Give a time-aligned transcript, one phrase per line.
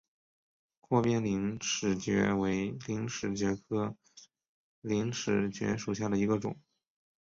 [0.79, 3.95] 阔边陵齿蕨为陵齿蕨科
[4.81, 6.59] 陵齿蕨属下的一个种。